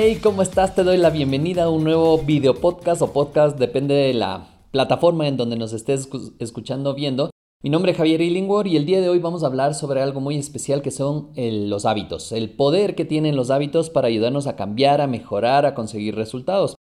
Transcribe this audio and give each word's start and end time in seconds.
Hey, 0.00 0.20
¿cómo 0.22 0.42
estás? 0.42 0.76
Te 0.76 0.84
doy 0.84 0.96
la 0.96 1.10
bienvenida 1.10 1.64
a 1.64 1.70
un 1.70 1.82
nuevo 1.82 2.18
video 2.18 2.54
podcast 2.54 3.02
o 3.02 3.12
podcast, 3.12 3.58
depende 3.58 3.96
de 3.96 4.14
la 4.14 4.46
plataforma 4.70 5.26
en 5.26 5.36
donde 5.36 5.56
nos 5.56 5.72
estés 5.72 6.08
escuchando 6.38 6.94
viendo. 6.94 7.30
Mi 7.64 7.70
nombre 7.70 7.90
es 7.90 7.98
Javier 7.98 8.20
Illingworth 8.20 8.68
y 8.68 8.76
el 8.76 8.86
día 8.86 9.00
de 9.00 9.08
hoy 9.08 9.18
vamos 9.18 9.42
a 9.42 9.48
hablar 9.48 9.74
sobre 9.74 10.00
algo 10.00 10.20
muy 10.20 10.36
especial 10.36 10.82
que 10.82 10.92
son 10.92 11.32
los 11.34 11.84
hábitos, 11.84 12.30
el 12.30 12.50
poder 12.50 12.94
que 12.94 13.04
tienen 13.04 13.34
los 13.34 13.50
hábitos 13.50 13.90
para 13.90 14.06
ayudarnos 14.06 14.46
a 14.46 14.54
cambiar, 14.54 15.00
a 15.00 15.08
mejorar, 15.08 15.66
a 15.66 15.74
conseguir 15.74 16.14
resultados. 16.14 16.76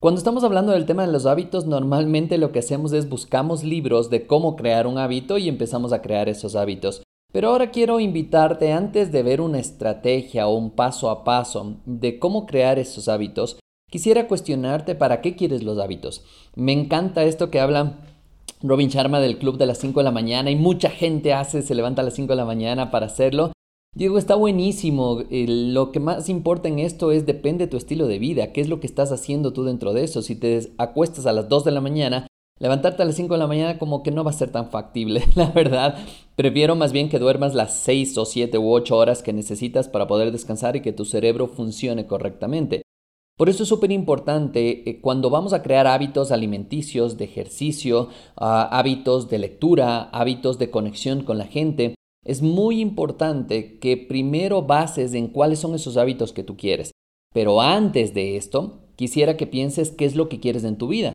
Cuando 0.00 0.18
estamos 0.18 0.44
hablando 0.44 0.70
del 0.70 0.86
tema 0.86 1.04
de 1.04 1.12
los 1.12 1.26
hábitos, 1.26 1.66
normalmente 1.66 2.38
lo 2.38 2.52
que 2.52 2.60
hacemos 2.60 2.92
es 2.92 3.08
buscamos 3.08 3.64
libros 3.64 4.10
de 4.10 4.28
cómo 4.28 4.54
crear 4.54 4.86
un 4.86 4.98
hábito 4.98 5.38
y 5.38 5.48
empezamos 5.48 5.92
a 5.92 6.02
crear 6.02 6.28
esos 6.28 6.54
hábitos. 6.54 7.02
Pero 7.34 7.48
ahora 7.48 7.72
quiero 7.72 7.98
invitarte 7.98 8.70
antes 8.70 9.10
de 9.10 9.24
ver 9.24 9.40
una 9.40 9.58
estrategia 9.58 10.46
o 10.46 10.56
un 10.56 10.70
paso 10.70 11.10
a 11.10 11.24
paso 11.24 11.78
de 11.84 12.20
cómo 12.20 12.46
crear 12.46 12.78
esos 12.78 13.08
hábitos, 13.08 13.58
quisiera 13.90 14.28
cuestionarte 14.28 14.94
para 14.94 15.20
qué 15.20 15.34
quieres 15.34 15.64
los 15.64 15.78
hábitos. 15.78 16.24
Me 16.54 16.70
encanta 16.70 17.24
esto 17.24 17.50
que 17.50 17.58
habla 17.58 17.98
Robin 18.62 18.88
Sharma 18.88 19.18
del 19.18 19.38
club 19.38 19.58
de 19.58 19.66
las 19.66 19.78
5 19.78 19.98
de 19.98 20.04
la 20.04 20.12
mañana 20.12 20.52
y 20.52 20.54
mucha 20.54 20.90
gente 20.90 21.32
hace, 21.32 21.62
se 21.62 21.74
levanta 21.74 22.02
a 22.02 22.04
las 22.04 22.14
5 22.14 22.28
de 22.28 22.36
la 22.36 22.44
mañana 22.44 22.92
para 22.92 23.06
hacerlo. 23.06 23.50
Diego, 23.96 24.16
está 24.16 24.36
buenísimo. 24.36 25.24
lo 25.28 25.90
que 25.90 25.98
más 25.98 26.28
importa 26.28 26.68
en 26.68 26.78
esto 26.78 27.10
es 27.10 27.26
depende 27.26 27.64
de 27.64 27.70
tu 27.72 27.76
estilo 27.76 28.06
de 28.06 28.20
vida. 28.20 28.52
¿Qué 28.52 28.60
es 28.60 28.68
lo 28.68 28.78
que 28.78 28.86
estás 28.86 29.10
haciendo 29.10 29.52
tú 29.52 29.64
dentro 29.64 29.92
de 29.92 30.04
eso? 30.04 30.22
Si 30.22 30.36
te 30.36 30.72
acuestas 30.78 31.26
a 31.26 31.32
las 31.32 31.48
2 31.48 31.64
de 31.64 31.72
la 31.72 31.80
mañana, 31.80 32.28
Levantarte 32.60 33.02
a 33.02 33.06
las 33.06 33.16
5 33.16 33.34
de 33.34 33.38
la 33.38 33.48
mañana 33.48 33.78
como 33.78 34.04
que 34.04 34.12
no 34.12 34.22
va 34.22 34.30
a 34.30 34.34
ser 34.34 34.50
tan 34.52 34.70
factible, 34.70 35.24
la 35.34 35.50
verdad. 35.50 35.96
Prefiero 36.36 36.76
más 36.76 36.92
bien 36.92 37.08
que 37.08 37.18
duermas 37.18 37.54
las 37.54 37.74
6 37.78 38.16
o 38.18 38.24
7 38.24 38.58
u 38.58 38.72
8 38.72 38.96
horas 38.96 39.22
que 39.22 39.32
necesitas 39.32 39.88
para 39.88 40.06
poder 40.06 40.30
descansar 40.30 40.76
y 40.76 40.80
que 40.80 40.92
tu 40.92 41.04
cerebro 41.04 41.48
funcione 41.48 42.06
correctamente. 42.06 42.82
Por 43.36 43.48
eso 43.48 43.64
es 43.64 43.68
súper 43.68 43.90
importante 43.90 44.88
eh, 44.88 45.00
cuando 45.00 45.30
vamos 45.30 45.52
a 45.52 45.62
crear 45.62 45.88
hábitos 45.88 46.30
alimenticios, 46.30 47.18
de 47.18 47.24
ejercicio, 47.24 48.08
ah, 48.36 48.68
hábitos 48.70 49.28
de 49.28 49.38
lectura, 49.38 50.02
hábitos 50.10 50.56
de 50.56 50.70
conexión 50.70 51.24
con 51.24 51.38
la 51.38 51.46
gente, 51.46 51.96
es 52.24 52.40
muy 52.40 52.80
importante 52.80 53.80
que 53.80 53.96
primero 53.96 54.62
bases 54.62 55.14
en 55.14 55.26
cuáles 55.26 55.58
son 55.58 55.74
esos 55.74 55.96
hábitos 55.96 56.32
que 56.32 56.44
tú 56.44 56.56
quieres. 56.56 56.92
Pero 57.32 57.60
antes 57.60 58.14
de 58.14 58.36
esto, 58.36 58.78
quisiera 58.94 59.36
que 59.36 59.48
pienses 59.48 59.90
qué 59.90 60.04
es 60.04 60.14
lo 60.14 60.28
que 60.28 60.38
quieres 60.38 60.62
en 60.62 60.78
tu 60.78 60.86
vida 60.86 61.13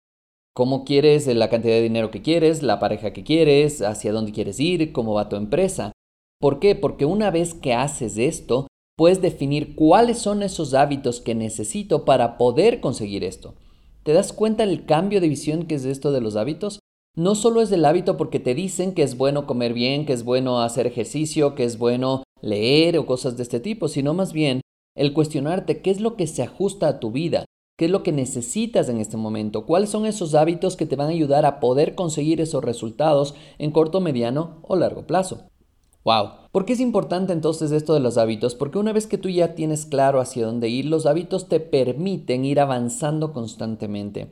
cómo 0.60 0.84
quieres, 0.84 1.26
la 1.26 1.50
cantidad 1.50 1.76
de 1.76 1.84
dinero 1.84 2.12
que 2.12 2.22
quieres, 2.22 2.64
la 2.64 2.82
pareja 2.82 3.14
que 3.14 3.24
quieres, 3.24 3.82
hacia 3.82 4.12
dónde 4.12 4.34
quieres 4.34 4.60
ir, 4.60 4.92
cómo 4.92 5.14
va 5.14 5.30
tu 5.30 5.38
empresa. 5.38 5.94
¿Por 6.38 6.60
qué? 6.60 6.76
Porque 6.76 7.06
una 7.06 7.32
vez 7.32 7.54
que 7.54 7.74
haces 7.74 8.18
esto, 8.18 8.68
puedes 8.98 9.22
definir 9.22 9.74
cuáles 9.74 10.18
son 10.18 10.44
esos 10.44 10.74
hábitos 10.74 11.22
que 11.22 11.34
necesito 11.34 12.04
para 12.04 12.38
poder 12.38 12.82
conseguir 12.82 13.24
esto. 13.24 13.56
¿Te 14.04 14.12
das 14.12 14.34
cuenta 14.34 14.66
del 14.66 14.86
cambio 14.86 15.22
de 15.22 15.30
visión 15.30 15.66
que 15.66 15.76
es 15.76 15.86
esto 15.86 16.12
de 16.12 16.20
los 16.20 16.36
hábitos? 16.36 16.80
No 17.16 17.36
solo 17.36 17.62
es 17.62 17.72
el 17.72 17.86
hábito 17.86 18.18
porque 18.18 18.42
te 18.42 18.54
dicen 18.54 18.94
que 18.94 19.04
es 19.04 19.16
bueno 19.16 19.48
comer 19.48 19.72
bien, 19.72 20.06
que 20.06 20.12
es 20.12 20.26
bueno 20.26 20.60
hacer 20.62 20.88
ejercicio, 20.88 21.56
que 21.56 21.64
es 21.64 21.78
bueno 21.78 22.24
leer 22.42 22.98
o 22.98 23.06
cosas 23.06 23.38
de 23.38 23.44
este 23.44 23.62
tipo, 23.62 23.88
sino 23.88 24.14
más 24.14 24.34
bien 24.34 24.60
el 24.94 25.14
cuestionarte 25.14 25.82
qué 25.82 25.90
es 25.90 26.02
lo 26.02 26.18
que 26.18 26.28
se 26.28 26.44
ajusta 26.44 26.90
a 26.90 27.00
tu 27.00 27.12
vida, 27.12 27.46
¿Qué 27.80 27.86
es 27.86 27.92
lo 27.92 28.04
que 28.04 28.12
necesitas 28.12 28.90
en 28.90 28.98
este 28.98 29.16
momento? 29.16 29.66
¿Cuáles 29.66 29.90
son 29.90 30.06
esos 30.06 30.36
hábitos 30.36 30.76
que 30.76 30.86
te 30.86 30.98
van 30.98 31.08
a 31.08 31.12
ayudar 31.12 31.46
a 31.46 31.62
poder 31.62 31.96
conseguir 31.96 32.42
esos 32.42 32.62
resultados 32.62 33.36
en 33.58 33.72
corto, 33.72 34.02
mediano 34.02 34.58
o 34.64 34.76
largo 34.76 35.08
plazo? 35.08 35.44
Wow. 36.04 36.32
¿Por 36.52 36.66
qué 36.66 36.74
es 36.74 36.82
importante 36.82 37.32
entonces 37.32 37.72
esto 37.72 37.94
de 37.94 38.02
los 38.02 38.18
hábitos? 38.18 38.54
Porque 38.54 38.80
una 38.80 38.92
vez 38.92 39.08
que 39.08 39.18
tú 39.18 39.30
ya 39.30 39.56
tienes 39.56 39.86
claro 39.86 40.20
hacia 40.20 40.46
dónde 40.46 40.68
ir, 40.68 40.88
los 40.88 41.06
hábitos 41.06 41.48
te 41.48 41.62
permiten 41.62 42.44
ir 42.44 42.60
avanzando 42.60 43.32
constantemente. 43.32 44.28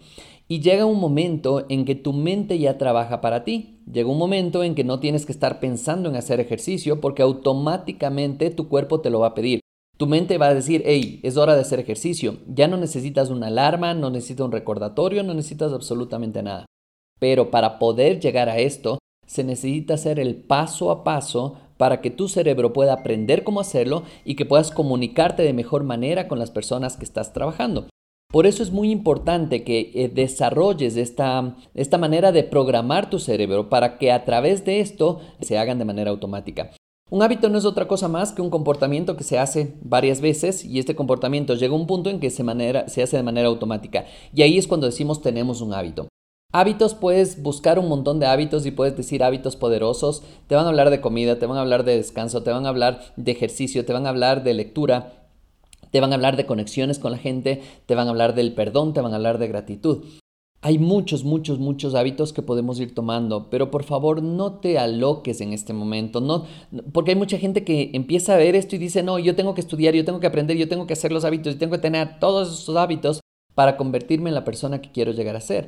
Y 0.49 0.59
llega 0.59 0.83
un 0.83 0.99
momento 0.99 1.65
en 1.69 1.85
que 1.85 1.95
tu 1.95 2.11
mente 2.11 2.59
ya 2.59 2.77
trabaja 2.77 3.21
para 3.21 3.45
ti. 3.45 3.79
Llega 3.89 4.09
un 4.09 4.17
momento 4.17 4.61
en 4.61 4.75
que 4.75 4.83
no 4.83 4.99
tienes 4.99 5.25
que 5.25 5.31
estar 5.31 5.61
pensando 5.61 6.09
en 6.09 6.17
hacer 6.17 6.41
ejercicio 6.41 6.99
porque 6.99 7.21
automáticamente 7.21 8.49
tu 8.49 8.67
cuerpo 8.67 8.99
te 8.99 9.09
lo 9.09 9.21
va 9.21 9.27
a 9.27 9.35
pedir. 9.35 9.61
Tu 9.97 10.05
mente 10.05 10.37
va 10.37 10.47
a 10.47 10.53
decir, 10.53 10.83
hey, 10.85 11.19
es 11.23 11.37
hora 11.37 11.55
de 11.55 11.61
hacer 11.61 11.79
ejercicio. 11.79 12.37
Ya 12.47 12.67
no 12.67 12.77
necesitas 12.77 13.29
una 13.29 13.47
alarma, 13.47 13.95
no 13.95 14.11
necesitas 14.11 14.45
un 14.45 14.51
recordatorio, 14.51 15.23
no 15.23 15.33
necesitas 15.33 15.73
absolutamente 15.73 16.43
nada. 16.43 16.67
Pero 17.19 17.49
para 17.49 17.79
poder 17.79 18.19
llegar 18.19 18.47
a 18.47 18.59
esto, 18.59 18.99
se 19.25 19.43
necesita 19.43 19.95
hacer 19.95 20.19
el 20.19 20.35
paso 20.35 20.91
a 20.91 21.03
paso 21.03 21.55
para 21.77 21.99
que 22.01 22.11
tu 22.11 22.27
cerebro 22.27 22.73
pueda 22.73 22.93
aprender 22.93 23.43
cómo 23.43 23.59
hacerlo 23.59 24.03
y 24.23 24.35
que 24.35 24.45
puedas 24.45 24.71
comunicarte 24.71 25.43
de 25.43 25.53
mejor 25.53 25.83
manera 25.83 26.27
con 26.27 26.37
las 26.39 26.51
personas 26.51 26.95
que 26.95 27.05
estás 27.05 27.33
trabajando. 27.33 27.87
Por 28.31 28.45
eso 28.45 28.61
es 28.61 28.71
muy 28.71 28.91
importante 28.91 29.63
que 29.63 29.91
eh, 29.95 30.09
desarrolles 30.09 30.97
esta, 30.97 31.55
esta 31.73 31.97
manera 31.97 32.31
de 32.31 32.43
programar 32.43 33.09
tu 33.09 33.19
cerebro 33.19 33.69
para 33.69 33.97
que 33.97 34.11
a 34.11 34.25
través 34.25 34.65
de 34.65 34.79
esto 34.79 35.21
se 35.41 35.57
hagan 35.57 35.79
de 35.79 35.85
manera 35.85 36.11
automática. 36.11 36.71
Un 37.09 37.21
hábito 37.21 37.47
no 37.47 37.57
es 37.57 37.63
otra 37.63 37.87
cosa 37.87 38.09
más 38.09 38.33
que 38.33 38.41
un 38.41 38.49
comportamiento 38.49 39.15
que 39.15 39.23
se 39.23 39.39
hace 39.39 39.73
varias 39.81 40.19
veces 40.19 40.65
y 40.65 40.77
este 40.77 40.93
comportamiento 40.93 41.55
llega 41.55 41.73
a 41.73 41.77
un 41.77 41.87
punto 41.87 42.09
en 42.09 42.19
que 42.19 42.29
se, 42.29 42.43
se 42.87 43.03
hace 43.03 43.15
de 43.15 43.23
manera 43.23 43.47
automática 43.47 44.05
y 44.33 44.41
ahí 44.41 44.57
es 44.57 44.67
cuando 44.67 44.87
decimos 44.87 45.21
tenemos 45.21 45.61
un 45.61 45.73
hábito. 45.73 46.09
Hábitos, 46.51 46.95
puedes 46.95 47.41
buscar 47.41 47.79
un 47.79 47.87
montón 47.87 48.19
de 48.19 48.25
hábitos 48.25 48.65
y 48.65 48.71
puedes 48.71 48.95
decir 48.95 49.23
hábitos 49.23 49.55
poderosos. 49.55 50.23
Te 50.47 50.55
van 50.55 50.65
a 50.65 50.69
hablar 50.69 50.89
de 50.89 51.01
comida, 51.01 51.39
te 51.39 51.45
van 51.45 51.57
a 51.57 51.61
hablar 51.61 51.83
de 51.83 51.95
descanso, 51.95 52.43
te 52.43 52.51
van 52.51 52.65
a 52.65 52.69
hablar 52.69 53.13
de 53.15 53.31
ejercicio, 53.31 53.85
te 53.85 53.93
van 53.93 54.05
a 54.05 54.09
hablar 54.09 54.43
de 54.43 54.53
lectura, 54.53 55.27
te 55.91 56.01
van 56.01 56.11
a 56.11 56.15
hablar 56.15 56.35
de 56.35 56.45
conexiones 56.45 56.99
con 56.99 57.11
la 57.11 57.17
gente, 57.17 57.61
te 57.85 57.95
van 57.95 58.07
a 58.07 58.11
hablar 58.11 58.33
del 58.33 58.53
perdón, 58.53 58.93
te 58.93 59.01
van 59.01 59.13
a 59.13 59.17
hablar 59.17 59.37
de 59.39 59.47
gratitud. 59.47 60.03
Hay 60.61 60.79
muchos, 60.79 61.23
muchos, 61.23 61.59
muchos 61.59 61.93
hábitos 61.93 62.33
que 62.33 62.41
podemos 62.41 62.79
ir 62.79 62.95
tomando, 62.95 63.49
pero 63.51 63.69
por 63.69 63.83
favor 63.83 64.23
no 64.23 64.59
te 64.59 64.79
aloques 64.79 65.39
en 65.39 65.53
este 65.53 65.71
momento, 65.71 66.19
no, 66.19 66.45
porque 66.93 67.11
hay 67.11 67.17
mucha 67.17 67.37
gente 67.37 67.63
que 67.63 67.91
empieza 67.93 68.33
a 68.33 68.37
ver 68.37 68.55
esto 68.55 68.75
y 68.75 68.79
dice, 68.79 69.03
no, 69.03 69.19
yo 69.19 69.35
tengo 69.35 69.53
que 69.53 69.61
estudiar, 69.61 69.93
yo 69.93 70.03
tengo 70.03 70.19
que 70.19 70.27
aprender, 70.27 70.57
yo 70.57 70.67
tengo 70.67 70.87
que 70.87 70.93
hacer 70.93 71.11
los 71.11 71.25
hábitos, 71.25 71.53
yo 71.53 71.59
tengo 71.59 71.73
que 71.73 71.81
tener 71.81 72.19
todos 72.19 72.61
esos 72.61 72.75
hábitos 72.75 73.19
para 73.53 73.77
convertirme 73.77 74.29
en 74.29 74.35
la 74.35 74.45
persona 74.45 74.81
que 74.81 74.91
quiero 74.91 75.11
llegar 75.11 75.35
a 75.35 75.41
ser. 75.41 75.67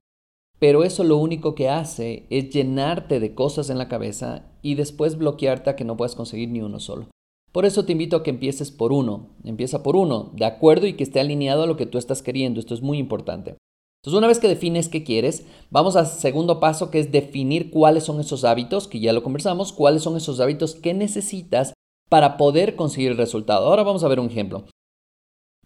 Pero 0.59 0.83
eso 0.83 1.03
lo 1.03 1.17
único 1.17 1.55
que 1.55 1.69
hace 1.69 2.25
es 2.29 2.49
llenarte 2.49 3.19
de 3.19 3.33
cosas 3.33 3.69
en 3.69 3.77
la 3.77 3.87
cabeza 3.87 4.51
y 4.61 4.75
después 4.75 5.17
bloquearte 5.17 5.69
a 5.69 5.75
que 5.75 5.85
no 5.85 5.97
puedas 5.97 6.15
conseguir 6.15 6.49
ni 6.49 6.61
uno 6.61 6.79
solo. 6.79 7.07
Por 7.51 7.65
eso 7.65 7.85
te 7.85 7.93
invito 7.93 8.17
a 8.17 8.23
que 8.23 8.29
empieces 8.29 8.69
por 8.69 8.91
uno, 8.91 9.29
empieza 9.43 9.81
por 9.81 9.95
uno, 9.95 10.31
de 10.35 10.45
acuerdo 10.45 10.85
y 10.85 10.93
que 10.93 11.03
esté 11.03 11.19
alineado 11.19 11.63
a 11.63 11.67
lo 11.67 11.77
que 11.77 11.85
tú 11.85 11.97
estás 11.97 12.21
queriendo, 12.21 12.59
esto 12.59 12.73
es 12.73 12.81
muy 12.81 12.97
importante. 12.97 13.55
Entonces, 14.01 14.17
una 14.17 14.27
vez 14.27 14.39
que 14.39 14.47
defines 14.47 14.87
qué 14.87 15.03
quieres, 15.03 15.45
vamos 15.71 15.97
al 15.97 16.07
segundo 16.07 16.61
paso 16.61 16.89
que 16.89 16.99
es 16.99 17.11
definir 17.11 17.69
cuáles 17.69 18.05
son 18.05 18.21
esos 18.21 18.45
hábitos, 18.45 18.87
que 18.87 19.01
ya 19.01 19.11
lo 19.11 19.23
conversamos, 19.23 19.73
cuáles 19.73 20.03
son 20.03 20.15
esos 20.15 20.39
hábitos 20.39 20.75
que 20.75 20.93
necesitas 20.93 21.73
para 22.09 22.37
poder 22.37 22.77
conseguir 22.77 23.11
el 23.11 23.17
resultado. 23.17 23.67
Ahora 23.67 23.83
vamos 23.83 24.03
a 24.03 24.07
ver 24.07 24.19
un 24.19 24.27
ejemplo. 24.29 24.65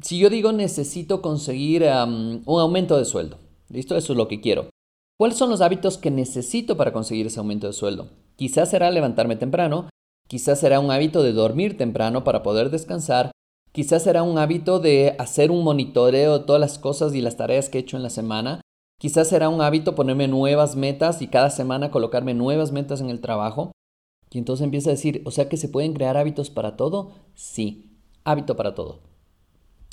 Si 0.01 0.18
yo 0.18 0.31
digo 0.31 0.51
necesito 0.51 1.21
conseguir 1.21 1.83
un 1.83 2.44
aumento 2.47 2.97
de 2.97 3.06
sueldo, 3.06 3.38
¿listo? 3.69 3.95
Eso 3.95 4.13
es 4.13 4.18
lo 4.18 4.27
que 4.27 4.41
quiero. 4.41 4.69
¿Cuáles 5.19 5.38
son 5.38 5.51
los 5.51 5.62
hábitos 5.62 6.00
que 6.00 6.09
necesito 6.09 6.75
para 6.75 6.91
conseguir 6.91 7.27
ese 7.27 7.39
aumento 7.39 7.68
de 7.68 7.74
sueldo? 7.74 8.09
Quizás 8.36 8.71
será 8.71 8.89
levantarme 8.89 9.36
temprano, 9.36 9.89
quizás 10.27 10.59
será 10.59 10.79
un 10.79 10.89
hábito 10.89 11.21
de 11.21 11.33
dormir 11.33 11.77
temprano 11.77 12.24
para 12.24 12.41
poder 12.41 12.71
descansar, 12.71 13.31
Quizás 13.74 14.04
será 14.04 14.22
un 14.22 14.38
hábito 14.38 14.80
de 14.80 15.16
hacer 15.18 15.50
un 15.50 15.64
monitoreo 15.64 16.38
de 16.38 16.46
todas 16.46 16.60
las 16.60 16.78
cosas 16.78 17.16
y 17.16 17.22
las 17.22 17.38
tareas 17.38 17.70
que 17.70 17.80
he 17.80 17.81
hecho 17.81 17.98
en 17.98 18.04
la 18.04 18.12
semana. 18.12 18.62
Quizás 19.00 19.28
será 19.28 19.50
un 19.50 19.62
hábito 19.62 19.96
ponerme 19.96 20.28
nuevas 20.28 20.75
metas 20.75 21.24
y 21.24 21.28
cada 21.28 21.50
semana 21.50 21.90
colocarme 21.90 22.36
nuevas 22.36 22.72
metas 22.72 23.02
en 23.02 23.10
el 23.10 23.20
trabajo. 23.20 23.72
Y 24.30 24.38
entonces 24.38 24.64
empieza 24.64 24.92
a 24.92 24.94
decir, 24.94 25.24
o 25.25 25.31
sea 25.31 25.50
que 25.50 25.58
se 25.58 25.70
pueden 25.70 25.94
crear 25.94 26.18
hábitos 26.18 26.52
para 26.52 26.78
todo. 26.78 27.14
Sí, 27.34 27.98
hábito 28.24 28.56
para 28.56 28.75
todo. 28.75 29.00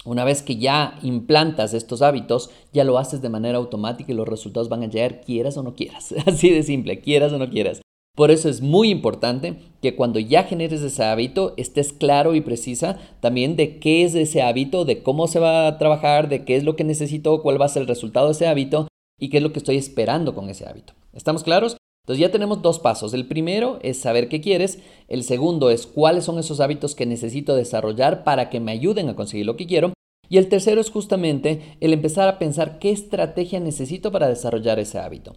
Una 0.04 0.24
vez 0.24 0.42
que 0.42 0.56
ya 0.56 0.98
implantas 1.02 1.72
estos 1.72 2.02
hábitos, 2.02 2.50
ya 2.74 2.84
lo 2.84 2.98
haces 2.98 3.22
de 3.22 3.30
manera 3.30 3.56
automática 3.56 4.12
y 4.12 4.14
los 4.14 4.28
resultados 4.28 4.68
van 4.68 4.82
a 4.82 4.88
llegar 4.88 5.22
quieras 5.22 5.56
o 5.56 5.62
no 5.62 5.74
quieras. 5.74 6.14
Así 6.26 6.50
de 6.50 6.62
simple, 6.62 7.00
quieras 7.00 7.32
o 7.32 7.38
no 7.38 7.48
quieras. 7.48 7.80
Por 8.20 8.30
eso 8.30 8.50
es 8.50 8.60
muy 8.60 8.90
importante 8.90 9.56
que 9.80 9.96
cuando 9.96 10.18
ya 10.18 10.42
generes 10.42 10.82
ese 10.82 11.04
hábito 11.04 11.54
estés 11.56 11.94
claro 11.94 12.34
y 12.34 12.42
precisa 12.42 12.98
también 13.20 13.56
de 13.56 13.78
qué 13.78 14.04
es 14.04 14.14
ese 14.14 14.42
hábito, 14.42 14.84
de 14.84 15.02
cómo 15.02 15.26
se 15.26 15.38
va 15.38 15.66
a 15.66 15.78
trabajar, 15.78 16.28
de 16.28 16.44
qué 16.44 16.56
es 16.56 16.64
lo 16.64 16.76
que 16.76 16.84
necesito, 16.84 17.40
cuál 17.40 17.58
va 17.58 17.64
a 17.64 17.70
ser 17.70 17.80
el 17.80 17.88
resultado 17.88 18.26
de 18.26 18.32
ese 18.32 18.46
hábito 18.46 18.88
y 19.18 19.30
qué 19.30 19.38
es 19.38 19.42
lo 19.42 19.54
que 19.54 19.58
estoy 19.58 19.78
esperando 19.78 20.34
con 20.34 20.50
ese 20.50 20.66
hábito. 20.68 20.92
¿Estamos 21.14 21.44
claros? 21.44 21.78
Entonces 22.04 22.20
ya 22.20 22.30
tenemos 22.30 22.60
dos 22.60 22.78
pasos. 22.78 23.14
El 23.14 23.26
primero 23.26 23.78
es 23.80 23.98
saber 23.98 24.28
qué 24.28 24.42
quieres. 24.42 24.80
El 25.08 25.24
segundo 25.24 25.70
es 25.70 25.86
cuáles 25.86 26.24
son 26.24 26.38
esos 26.38 26.60
hábitos 26.60 26.94
que 26.94 27.06
necesito 27.06 27.56
desarrollar 27.56 28.22
para 28.22 28.50
que 28.50 28.60
me 28.60 28.72
ayuden 28.72 29.08
a 29.08 29.16
conseguir 29.16 29.46
lo 29.46 29.56
que 29.56 29.66
quiero. 29.66 29.94
Y 30.28 30.36
el 30.36 30.50
tercero 30.50 30.82
es 30.82 30.90
justamente 30.90 31.74
el 31.80 31.94
empezar 31.94 32.28
a 32.28 32.38
pensar 32.38 32.80
qué 32.80 32.90
estrategia 32.90 33.60
necesito 33.60 34.12
para 34.12 34.28
desarrollar 34.28 34.78
ese 34.78 34.98
hábito. 34.98 35.36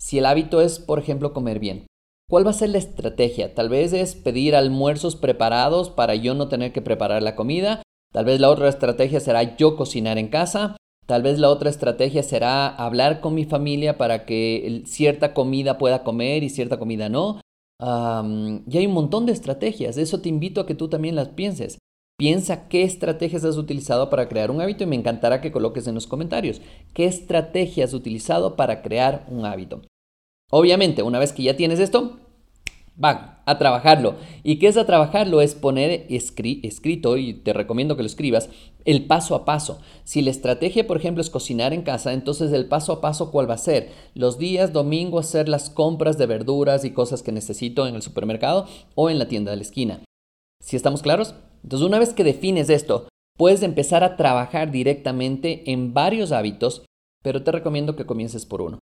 Si 0.00 0.16
el 0.16 0.24
hábito 0.24 0.62
es, 0.62 0.78
por 0.78 0.98
ejemplo, 0.98 1.34
comer 1.34 1.58
bien, 1.58 1.86
¿Cuál 2.28 2.46
va 2.46 2.50
a 2.50 2.54
ser 2.54 2.70
la 2.70 2.78
estrategia? 2.78 3.54
Tal 3.54 3.68
vez 3.68 3.92
es 3.92 4.14
pedir 4.14 4.56
almuerzos 4.56 5.16
preparados 5.16 5.90
para 5.90 6.14
yo 6.14 6.34
no 6.34 6.48
tener 6.48 6.72
que 6.72 6.80
preparar 6.80 7.22
la 7.22 7.36
comida. 7.36 7.82
Tal 8.12 8.24
vez 8.24 8.40
la 8.40 8.50
otra 8.50 8.68
estrategia 8.68 9.20
será 9.20 9.56
yo 9.56 9.76
cocinar 9.76 10.18
en 10.18 10.28
casa. 10.28 10.76
Tal 11.06 11.22
vez 11.22 11.38
la 11.38 11.50
otra 11.50 11.68
estrategia 11.68 12.22
será 12.22 12.68
hablar 12.68 13.20
con 13.20 13.34
mi 13.34 13.44
familia 13.44 13.98
para 13.98 14.24
que 14.24 14.82
cierta 14.86 15.34
comida 15.34 15.76
pueda 15.78 16.04
comer 16.04 16.42
y 16.42 16.48
cierta 16.48 16.78
comida 16.78 17.08
no. 17.08 17.40
y 17.80 18.78
hay 18.78 18.86
un 18.86 18.94
montón 18.94 19.26
de 19.26 19.32
estrategias. 19.32 19.96
Eso 19.96 20.20
te 20.20 20.28
invito 20.28 20.60
a 20.60 20.66
que 20.66 20.74
tú 20.74 20.88
también 20.88 21.16
las 21.16 21.28
pienses. 21.28 21.78
Piensa 22.18 22.68
qué 22.68 22.84
estrategias 22.84 23.44
has 23.44 23.56
utilizado 23.56 24.08
para 24.08 24.28
crear 24.28 24.50
un 24.50 24.60
hábito 24.60 24.84
y 24.84 24.86
me 24.86 24.96
encantará 24.96 25.40
que 25.40 25.50
coloques 25.50 25.86
en 25.86 25.94
los 25.94 26.06
comentarios 26.06 26.60
qué 26.94 27.06
estrategias 27.06 27.90
has 27.90 27.94
utilizado 27.94 28.54
para 28.54 28.80
crear 28.80 29.26
un 29.28 29.44
hábito. 29.44 29.82
Obviamente, 30.54 31.02
una 31.02 31.18
vez 31.18 31.32
que 31.32 31.42
ya 31.42 31.56
tienes 31.56 31.78
esto, 31.80 32.18
van 32.94 33.38
a 33.46 33.56
trabajarlo. 33.56 34.16
¿Y 34.42 34.58
qué 34.58 34.68
es 34.68 34.76
a 34.76 34.84
trabajarlo? 34.84 35.40
Es 35.40 35.54
poner 35.54 36.06
escrito, 36.10 37.16
y 37.16 37.32
te 37.32 37.54
recomiendo 37.54 37.96
que 37.96 38.02
lo 38.02 38.06
escribas, 38.06 38.50
el 38.84 39.06
paso 39.06 39.34
a 39.34 39.46
paso. 39.46 39.80
Si 40.04 40.20
la 40.20 40.30
estrategia, 40.30 40.86
por 40.86 40.98
ejemplo, 40.98 41.22
es 41.22 41.30
cocinar 41.30 41.72
en 41.72 41.80
casa, 41.80 42.12
entonces 42.12 42.52
el 42.52 42.66
paso 42.66 42.92
a 42.92 43.00
paso, 43.00 43.30
¿cuál 43.30 43.48
va 43.48 43.54
a 43.54 43.58
ser? 43.58 43.92
Los 44.14 44.36
días 44.38 44.74
domingo 44.74 45.18
hacer 45.18 45.48
las 45.48 45.70
compras 45.70 46.18
de 46.18 46.26
verduras 46.26 46.84
y 46.84 46.90
cosas 46.90 47.22
que 47.22 47.32
necesito 47.32 47.86
en 47.86 47.94
el 47.94 48.02
supermercado 48.02 48.66
o 48.94 49.08
en 49.08 49.18
la 49.18 49.28
tienda 49.28 49.52
de 49.52 49.56
la 49.56 49.62
esquina. 49.62 50.00
¿Si 50.60 50.76
estamos 50.76 51.00
claros? 51.00 51.34
Entonces, 51.62 51.88
una 51.88 51.98
vez 51.98 52.12
que 52.12 52.24
defines 52.24 52.68
esto, 52.68 53.08
puedes 53.38 53.62
empezar 53.62 54.04
a 54.04 54.16
trabajar 54.16 54.70
directamente 54.70 55.72
en 55.72 55.94
varios 55.94 56.30
hábitos, 56.30 56.84
pero 57.22 57.42
te 57.42 57.52
recomiendo 57.52 57.96
que 57.96 58.04
comiences 58.04 58.44
por 58.44 58.60
uno. 58.60 58.80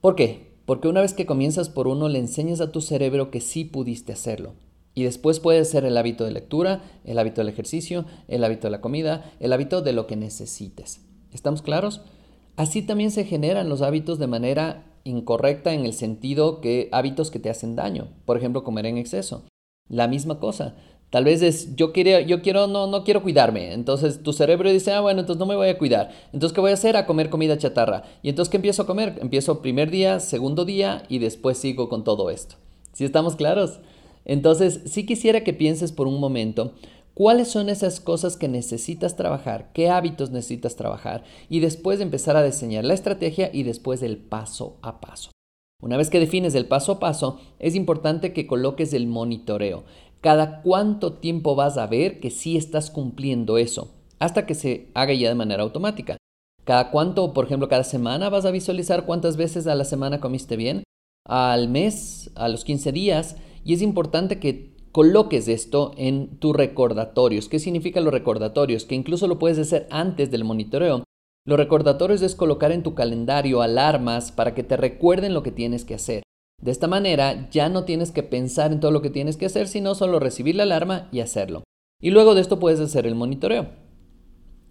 ¿Por 0.00 0.16
qué? 0.16 0.57
Porque 0.68 0.86
una 0.86 1.00
vez 1.00 1.14
que 1.14 1.24
comienzas 1.24 1.70
por 1.70 1.88
uno, 1.88 2.10
le 2.10 2.18
enseñas 2.18 2.60
a 2.60 2.72
tu 2.72 2.82
cerebro 2.82 3.30
que 3.30 3.40
sí 3.40 3.64
pudiste 3.64 4.12
hacerlo. 4.12 4.52
Y 4.92 5.04
después 5.04 5.40
puede 5.40 5.64
ser 5.64 5.86
el 5.86 5.96
hábito 5.96 6.26
de 6.26 6.30
lectura, 6.30 6.82
el 7.04 7.18
hábito 7.18 7.40
del 7.40 7.48
ejercicio, 7.48 8.04
el 8.28 8.44
hábito 8.44 8.66
de 8.66 8.72
la 8.72 8.82
comida, 8.82 9.32
el 9.40 9.54
hábito 9.54 9.80
de 9.80 9.94
lo 9.94 10.06
que 10.06 10.16
necesites. 10.16 11.00
¿Estamos 11.32 11.62
claros? 11.62 12.02
Así 12.56 12.82
también 12.82 13.10
se 13.12 13.24
generan 13.24 13.70
los 13.70 13.80
hábitos 13.80 14.18
de 14.18 14.26
manera 14.26 14.84
incorrecta 15.04 15.72
en 15.72 15.86
el 15.86 15.94
sentido 15.94 16.60
que 16.60 16.90
hábitos 16.92 17.30
que 17.30 17.38
te 17.38 17.48
hacen 17.48 17.74
daño. 17.74 18.08
Por 18.26 18.36
ejemplo, 18.36 18.62
comer 18.62 18.84
en 18.84 18.98
exceso. 18.98 19.44
La 19.88 20.06
misma 20.06 20.38
cosa. 20.38 20.76
Tal 21.10 21.24
vez 21.24 21.40
es, 21.40 21.74
yo 21.74 21.92
quiero, 21.92 22.20
yo 22.20 22.42
quiero, 22.42 22.66
no, 22.66 22.86
no 22.86 23.02
quiero 23.04 23.22
cuidarme. 23.22 23.72
Entonces 23.72 24.22
tu 24.22 24.32
cerebro 24.32 24.70
dice, 24.70 24.92
ah, 24.92 25.00
bueno, 25.00 25.20
entonces 25.20 25.40
no 25.40 25.46
me 25.46 25.56
voy 25.56 25.68
a 25.68 25.78
cuidar. 25.78 26.10
Entonces, 26.32 26.54
¿qué 26.54 26.60
voy 26.60 26.70
a 26.70 26.74
hacer? 26.74 26.96
A 26.96 27.06
comer 27.06 27.30
comida 27.30 27.56
chatarra. 27.56 28.04
Y 28.22 28.28
entonces, 28.28 28.50
¿qué 28.50 28.58
empiezo 28.58 28.82
a 28.82 28.86
comer? 28.86 29.18
Empiezo 29.20 29.62
primer 29.62 29.90
día, 29.90 30.20
segundo 30.20 30.64
día 30.64 31.04
y 31.08 31.18
después 31.18 31.56
sigo 31.56 31.88
con 31.88 32.04
todo 32.04 32.30
esto. 32.30 32.56
¿Sí 32.92 33.04
estamos 33.04 33.36
claros? 33.36 33.80
Entonces, 34.24 34.80
sí 34.84 35.06
quisiera 35.06 35.42
que 35.42 35.54
pienses 35.54 35.92
por 35.92 36.06
un 36.06 36.20
momento 36.20 36.74
cuáles 37.14 37.48
son 37.48 37.68
esas 37.68 37.98
cosas 37.98 38.36
que 38.36 38.46
necesitas 38.46 39.16
trabajar, 39.16 39.70
qué 39.72 39.90
hábitos 39.90 40.30
necesitas 40.30 40.76
trabajar 40.76 41.24
y 41.48 41.60
después 41.60 42.00
empezar 42.00 42.36
a 42.36 42.44
diseñar 42.44 42.84
la 42.84 42.94
estrategia 42.94 43.50
y 43.52 43.64
después 43.64 44.02
el 44.02 44.18
paso 44.18 44.76
a 44.82 45.00
paso. 45.00 45.30
Una 45.80 45.96
vez 45.96 46.10
que 46.10 46.18
defines 46.18 46.56
el 46.56 46.66
paso 46.66 46.92
a 46.92 46.98
paso, 46.98 47.38
es 47.60 47.76
importante 47.76 48.32
que 48.32 48.48
coloques 48.48 48.92
el 48.92 49.06
monitoreo. 49.06 49.84
Cada 50.20 50.62
cuánto 50.62 51.14
tiempo 51.14 51.54
vas 51.54 51.78
a 51.78 51.86
ver 51.86 52.18
que 52.20 52.30
sí 52.30 52.56
estás 52.56 52.90
cumpliendo 52.90 53.56
eso, 53.56 53.94
hasta 54.18 54.46
que 54.46 54.54
se 54.54 54.90
haga 54.94 55.14
ya 55.14 55.28
de 55.28 55.34
manera 55.34 55.62
automática. 55.62 56.16
Cada 56.64 56.90
cuánto, 56.90 57.32
por 57.32 57.46
ejemplo, 57.46 57.68
cada 57.68 57.84
semana 57.84 58.28
vas 58.28 58.44
a 58.44 58.50
visualizar 58.50 59.06
cuántas 59.06 59.36
veces 59.36 59.66
a 59.66 59.74
la 59.74 59.84
semana 59.84 60.20
comiste 60.20 60.56
bien, 60.56 60.82
al 61.24 61.68
mes, 61.68 62.30
a 62.34 62.48
los 62.48 62.64
15 62.64 62.92
días, 62.92 63.36
y 63.64 63.74
es 63.74 63.82
importante 63.82 64.40
que 64.40 64.76
coloques 64.92 65.46
esto 65.46 65.92
en 65.96 66.38
tus 66.38 66.56
recordatorios. 66.56 67.48
¿Qué 67.48 67.58
significa 67.58 68.00
los 68.00 68.12
recordatorios? 68.12 68.84
Que 68.84 68.96
incluso 68.96 69.28
lo 69.28 69.38
puedes 69.38 69.58
hacer 69.58 69.86
antes 69.90 70.30
del 70.30 70.44
monitoreo. 70.44 71.04
Los 71.46 71.58
recordatorios 71.58 72.22
es 72.22 72.34
colocar 72.34 72.72
en 72.72 72.82
tu 72.82 72.94
calendario 72.94 73.62
alarmas 73.62 74.32
para 74.32 74.54
que 74.54 74.64
te 74.64 74.76
recuerden 74.76 75.34
lo 75.34 75.42
que 75.42 75.52
tienes 75.52 75.84
que 75.84 75.94
hacer. 75.94 76.22
De 76.60 76.72
esta 76.72 76.88
manera 76.88 77.48
ya 77.50 77.68
no 77.68 77.84
tienes 77.84 78.10
que 78.10 78.22
pensar 78.22 78.72
en 78.72 78.80
todo 78.80 78.90
lo 78.90 79.02
que 79.02 79.10
tienes 79.10 79.36
que 79.36 79.46
hacer, 79.46 79.68
sino 79.68 79.94
solo 79.94 80.18
recibir 80.18 80.56
la 80.56 80.64
alarma 80.64 81.08
y 81.12 81.20
hacerlo. 81.20 81.62
Y 82.00 82.10
luego 82.10 82.34
de 82.34 82.40
esto 82.40 82.58
puedes 82.58 82.80
hacer 82.80 83.06
el 83.06 83.14
monitoreo. 83.14 83.70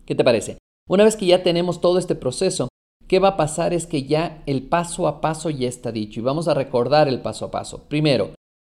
¿Qué 0.06 0.16
te 0.16 0.24
parece? 0.24 0.57
Una 0.89 1.04
vez 1.04 1.16
que 1.16 1.25
ya 1.25 1.44
tenemos 1.44 1.81
todo 1.81 2.00
este 2.00 2.16
proceso, 2.16 2.69
¿qué 3.07 3.19
va 3.19 3.30
a 3.30 3.38
pasar? 3.38 3.74
Es 3.74 3.88
que 3.88 4.04
ya 4.04 4.44
el 4.45 4.63
paso 4.63 5.07
a 5.07 5.22
paso 5.22 5.50
ya 5.50 5.68
está 5.68 5.92
dicho 5.92 6.19
y 6.19 6.24
vamos 6.24 6.48
a 6.48 6.54
recordar 6.54 7.07
el 7.07 7.22
paso 7.22 7.45
a 7.45 7.51
paso. 7.51 7.86
Primero, 7.88 8.31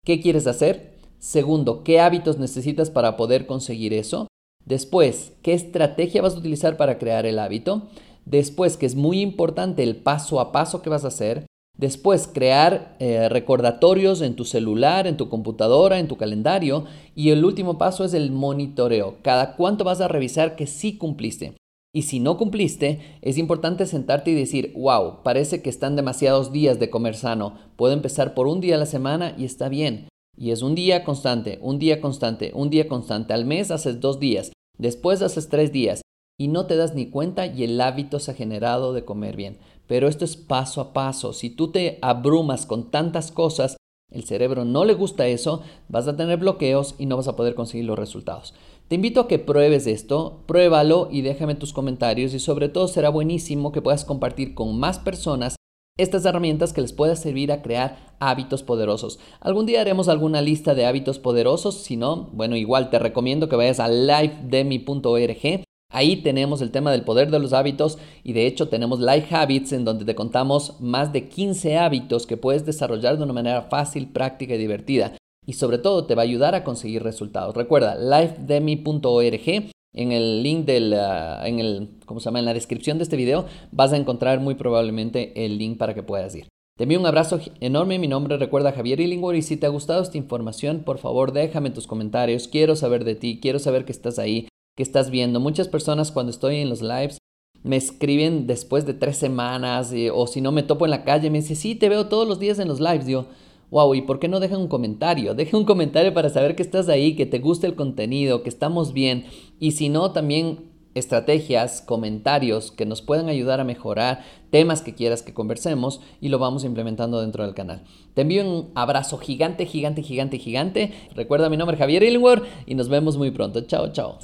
¿qué 0.04 0.20
quieres 0.20 0.46
hacer? 0.46 0.98
Segundo, 1.18 1.84
¿qué 1.84 2.00
hábitos 2.00 2.38
necesitas 2.38 2.90
para 2.90 3.16
poder 3.16 3.46
conseguir 3.46 3.92
eso? 3.92 4.28
Después, 4.64 5.32
¿qué 5.42 5.54
estrategia 5.54 6.22
vas 6.22 6.34
a 6.34 6.38
utilizar 6.38 6.76
para 6.76 6.98
crear 6.98 7.26
el 7.26 7.38
hábito? 7.38 7.88
Después, 8.24 8.76
que 8.76 8.86
es 8.86 8.94
muy 8.94 9.20
importante 9.20 9.82
el 9.82 9.96
paso 9.96 10.40
a 10.40 10.52
paso 10.52 10.82
que 10.82 10.90
vas 10.90 11.04
a 11.04 11.08
hacer. 11.08 11.46
Después, 11.78 12.26
crear 12.26 12.96
eh, 12.98 13.28
recordatorios 13.28 14.20
en 14.20 14.34
tu 14.34 14.44
celular, 14.44 15.06
en 15.06 15.16
tu 15.16 15.28
computadora, 15.28 16.00
en 16.00 16.08
tu 16.08 16.16
calendario. 16.16 16.84
Y 17.14 17.30
el 17.30 17.44
último 17.44 17.78
paso 17.78 18.04
es 18.04 18.14
el 18.14 18.32
monitoreo. 18.32 19.18
Cada 19.22 19.54
cuánto 19.54 19.84
vas 19.84 20.00
a 20.00 20.08
revisar 20.08 20.56
que 20.56 20.66
sí 20.66 20.98
cumpliste. 20.98 21.54
Y 21.94 22.02
si 22.02 22.18
no 22.18 22.36
cumpliste, 22.36 23.00
es 23.22 23.38
importante 23.38 23.86
sentarte 23.86 24.32
y 24.32 24.34
decir, 24.34 24.72
wow, 24.76 25.22
parece 25.22 25.62
que 25.62 25.70
están 25.70 25.94
demasiados 25.94 26.52
días 26.52 26.80
de 26.80 26.90
comer 26.90 27.14
sano. 27.14 27.54
Puedo 27.76 27.94
empezar 27.94 28.34
por 28.34 28.48
un 28.48 28.60
día 28.60 28.74
a 28.74 28.78
la 28.78 28.86
semana 28.86 29.34
y 29.38 29.44
está 29.44 29.68
bien. 29.68 30.08
Y 30.36 30.50
es 30.50 30.62
un 30.62 30.74
día 30.74 31.04
constante, 31.04 31.58
un 31.62 31.78
día 31.78 32.00
constante, 32.00 32.50
un 32.54 32.70
día 32.70 32.88
constante. 32.88 33.34
Al 33.34 33.44
mes 33.44 33.70
haces 33.70 34.00
dos 34.00 34.18
días, 34.18 34.52
después 34.76 35.22
haces 35.22 35.48
tres 35.48 35.72
días 35.72 36.02
y 36.38 36.48
no 36.48 36.66
te 36.66 36.76
das 36.76 36.94
ni 36.94 37.10
cuenta 37.10 37.46
y 37.46 37.64
el 37.64 37.80
hábito 37.80 38.20
se 38.20 38.30
ha 38.30 38.34
generado 38.34 38.92
de 38.92 39.04
comer 39.04 39.36
bien. 39.36 39.58
Pero 39.88 40.06
esto 40.06 40.24
es 40.24 40.36
paso 40.36 40.80
a 40.80 40.92
paso. 40.92 41.32
Si 41.32 41.50
tú 41.50 41.72
te 41.72 41.98
abrumas 42.02 42.66
con 42.66 42.92
tantas 42.92 43.32
cosas, 43.32 43.76
el 44.10 44.24
cerebro 44.24 44.64
no 44.64 44.84
le 44.84 44.94
gusta 44.94 45.26
eso, 45.26 45.62
vas 45.88 46.06
a 46.06 46.16
tener 46.16 46.38
bloqueos 46.38 46.94
y 46.98 47.06
no 47.06 47.16
vas 47.16 47.28
a 47.28 47.36
poder 47.36 47.54
conseguir 47.54 47.86
los 47.86 47.98
resultados. 47.98 48.54
Te 48.86 48.94
invito 48.94 49.20
a 49.20 49.28
que 49.28 49.38
pruebes 49.38 49.86
esto, 49.86 50.44
pruébalo 50.46 51.08
y 51.10 51.22
déjame 51.22 51.54
tus 51.54 51.72
comentarios 51.72 52.32
y 52.32 52.38
sobre 52.38 52.68
todo 52.68 52.88
será 52.88 53.10
buenísimo 53.10 53.72
que 53.72 53.82
puedas 53.82 54.04
compartir 54.04 54.54
con 54.54 54.78
más 54.78 54.98
personas 54.98 55.56
estas 55.98 56.24
herramientas 56.24 56.72
que 56.72 56.80
les 56.80 56.92
pueda 56.92 57.16
servir 57.16 57.52
a 57.52 57.60
crear 57.60 58.14
hábitos 58.20 58.62
poderosos. 58.62 59.18
Algún 59.40 59.66
día 59.66 59.80
haremos 59.80 60.08
alguna 60.08 60.40
lista 60.40 60.74
de 60.74 60.86
hábitos 60.86 61.18
poderosos, 61.18 61.82
si 61.82 61.96
no, 61.96 62.30
bueno, 62.32 62.56
igual 62.56 62.88
te 62.88 62.98
recomiendo 62.98 63.48
que 63.48 63.56
vayas 63.56 63.80
a 63.80 63.88
lifedemi.org 63.88 65.67
Ahí 65.90 66.16
tenemos 66.16 66.60
el 66.60 66.70
tema 66.70 66.92
del 66.92 67.02
poder 67.02 67.30
de 67.30 67.38
los 67.38 67.54
hábitos 67.54 67.98
y 68.22 68.34
de 68.34 68.46
hecho 68.46 68.68
tenemos 68.68 69.00
Life 69.00 69.34
Habits 69.34 69.72
en 69.72 69.84
donde 69.86 70.04
te 70.04 70.14
contamos 70.14 70.78
más 70.80 71.12
de 71.14 71.28
15 71.28 71.78
hábitos 71.78 72.26
que 72.26 72.36
puedes 72.36 72.66
desarrollar 72.66 73.16
de 73.16 73.24
una 73.24 73.32
manera 73.32 73.62
fácil, 73.62 74.08
práctica 74.08 74.54
y 74.54 74.58
divertida. 74.58 75.16
Y 75.46 75.54
sobre 75.54 75.78
todo 75.78 76.04
te 76.04 76.14
va 76.14 76.22
a 76.22 76.26
ayudar 76.26 76.54
a 76.54 76.62
conseguir 76.62 77.02
resultados. 77.02 77.56
Recuerda, 77.56 77.96
lifedemi.org. 77.96 79.72
En 79.94 80.12
el 80.12 80.42
link 80.42 80.66
del, 80.66 80.92
ah, 80.92 81.48
en 81.48 81.58
el, 81.58 81.88
¿cómo 82.04 82.20
se 82.20 82.26
llama? 82.26 82.40
En 82.40 82.44
la 82.44 82.52
descripción 82.52 82.98
de 82.98 83.04
este 83.04 83.16
video 83.16 83.46
vas 83.72 83.94
a 83.94 83.96
encontrar 83.96 84.40
muy 84.40 84.54
probablemente 84.54 85.44
el 85.46 85.56
link 85.56 85.78
para 85.78 85.94
que 85.94 86.02
puedas 86.02 86.34
ir. 86.34 86.48
Te 86.76 86.84
envío 86.84 87.00
un 87.00 87.06
abrazo 87.06 87.40
enorme, 87.60 87.98
mi 87.98 88.06
nombre 88.06 88.36
recuerda 88.36 88.72
Javier 88.72 89.00
Illingworth 89.00 89.38
y 89.38 89.42
si 89.42 89.56
te 89.56 89.66
ha 89.66 89.70
gustado 89.70 90.02
esta 90.02 90.18
información, 90.18 90.84
por 90.84 90.98
favor 90.98 91.32
déjame 91.32 91.70
tus 91.70 91.88
comentarios, 91.88 92.46
quiero 92.46 92.76
saber 92.76 93.02
de 93.04 93.16
ti, 93.16 93.40
quiero 93.42 93.58
saber 93.58 93.84
que 93.84 93.90
estás 93.90 94.20
ahí, 94.20 94.46
que 94.78 94.84
estás 94.84 95.10
viendo. 95.10 95.40
Muchas 95.40 95.66
personas 95.66 96.12
cuando 96.12 96.30
estoy 96.30 96.58
en 96.58 96.68
los 96.68 96.82
lives 96.82 97.18
me 97.64 97.74
escriben 97.74 98.46
después 98.46 98.86
de 98.86 98.94
tres 98.94 99.16
semanas 99.16 99.92
eh, 99.92 100.12
o 100.12 100.28
si 100.28 100.40
no 100.40 100.52
me 100.52 100.62
topo 100.62 100.84
en 100.84 100.92
la 100.92 101.02
calle 101.02 101.30
me 101.30 101.40
dice, 101.40 101.56
sí, 101.56 101.74
te 101.74 101.88
veo 101.88 102.06
todos 102.06 102.28
los 102.28 102.38
días 102.38 102.60
en 102.60 102.68
los 102.68 102.78
lives. 102.78 103.04
Digo, 103.04 103.26
wow, 103.72 103.92
¿y 103.96 104.02
por 104.02 104.20
qué 104.20 104.28
no 104.28 104.38
dejan 104.38 104.60
un 104.60 104.68
comentario? 104.68 105.34
Deja 105.34 105.56
un 105.56 105.64
comentario 105.64 106.14
para 106.14 106.28
saber 106.28 106.54
que 106.54 106.62
estás 106.62 106.88
ahí, 106.88 107.16
que 107.16 107.26
te 107.26 107.40
gusta 107.40 107.66
el 107.66 107.74
contenido, 107.74 108.44
que 108.44 108.48
estamos 108.48 108.92
bien. 108.92 109.24
Y 109.58 109.72
si 109.72 109.88
no, 109.88 110.12
también 110.12 110.67
estrategias, 110.98 111.82
comentarios 111.82 112.72
que 112.72 112.86
nos 112.86 113.02
puedan 113.02 113.28
ayudar 113.28 113.60
a 113.60 113.64
mejorar, 113.64 114.24
temas 114.50 114.82
que 114.82 114.94
quieras 114.94 115.22
que 115.22 115.34
conversemos 115.34 116.00
y 116.20 116.28
lo 116.28 116.38
vamos 116.38 116.64
implementando 116.64 117.20
dentro 117.20 117.44
del 117.44 117.54
canal. 117.54 117.84
Te 118.14 118.22
envío 118.22 118.48
un 118.48 118.70
abrazo 118.74 119.18
gigante, 119.18 119.66
gigante, 119.66 120.02
gigante, 120.02 120.38
gigante. 120.38 120.92
Recuerda 121.14 121.50
mi 121.50 121.56
nombre 121.56 121.74
es 121.76 121.78
Javier 121.78 122.02
Illingworth 122.02 122.44
y 122.66 122.74
nos 122.74 122.88
vemos 122.88 123.16
muy 123.16 123.30
pronto. 123.30 123.60
Chao, 123.62 123.92
chao. 123.92 124.18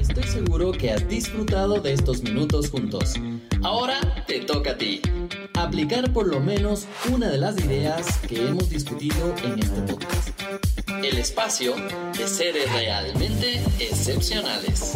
Estoy 0.00 0.24
seguro 0.24 0.72
que 0.72 0.90
has 0.90 1.08
disfrutado 1.08 1.80
de 1.80 1.92
estos 1.92 2.22
minutos 2.22 2.70
juntos. 2.70 3.14
Ahora 3.62 4.00
te 4.26 4.40
toca 4.40 4.72
a 4.72 4.78
ti. 4.78 5.00
Aplicar 5.54 6.12
por 6.12 6.28
lo 6.28 6.40
menos 6.40 6.86
una 7.12 7.28
de 7.28 7.38
las 7.38 7.58
ideas 7.58 8.18
que 8.28 8.46
hemos 8.46 8.70
discutido 8.70 9.34
en 9.44 9.58
este 9.58 9.80
podcast. 9.82 10.28
El 11.02 11.18
espacio 11.18 11.74
de 12.16 12.26
seres 12.26 12.72
realmente 12.72 13.60
excepcionales. 13.78 14.94